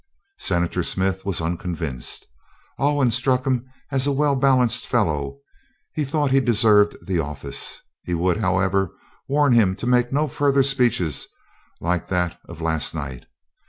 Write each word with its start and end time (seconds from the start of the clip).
Senator 0.39 0.81
Smith 0.81 1.23
was 1.25 1.41
unconvinced. 1.41 2.25
Alwyn 2.79 3.11
struck 3.11 3.45
him 3.45 3.67
as 3.91 4.07
a 4.07 4.11
well 4.11 4.35
balanced 4.35 4.87
fellow, 4.87 5.23
and 5.27 5.35
he 5.93 6.03
thought 6.03 6.31
he 6.31 6.39
deserved 6.39 6.97
the 7.05 7.19
office. 7.19 7.83
He 8.01 8.15
would, 8.15 8.37
however, 8.37 8.95
warn 9.27 9.53
him 9.53 9.75
to 9.75 9.85
make 9.85 10.11
no 10.11 10.27
further 10.27 10.63
speeches 10.63 11.27
like 11.79 12.07
that 12.07 12.39
of 12.49 12.61
last 12.61 12.95
night. 12.95 13.27